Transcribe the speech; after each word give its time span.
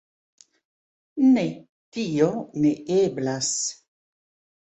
Ne, 1.33 1.43
tio 1.97 2.31
ne 2.63 2.71
eblas. 2.97 3.53